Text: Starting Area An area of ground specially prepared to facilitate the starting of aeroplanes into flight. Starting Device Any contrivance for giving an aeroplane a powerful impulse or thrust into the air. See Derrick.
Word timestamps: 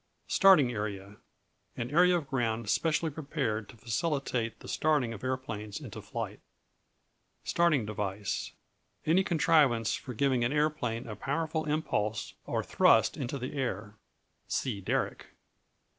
Starting 0.25 0.71
Area 0.71 1.17
An 1.77 1.91
area 1.91 2.17
of 2.17 2.27
ground 2.27 2.67
specially 2.71 3.11
prepared 3.11 3.69
to 3.69 3.77
facilitate 3.77 4.57
the 4.59 4.67
starting 4.67 5.13
of 5.13 5.23
aeroplanes 5.23 5.79
into 5.79 6.01
flight. 6.01 6.39
Starting 7.43 7.85
Device 7.85 8.53
Any 9.05 9.23
contrivance 9.23 9.93
for 9.93 10.15
giving 10.15 10.43
an 10.43 10.51
aeroplane 10.51 11.05
a 11.07 11.15
powerful 11.15 11.65
impulse 11.65 12.33
or 12.47 12.63
thrust 12.63 13.15
into 13.15 13.37
the 13.37 13.53
air. 13.53 13.93
See 14.47 14.81
Derrick. 14.81 15.27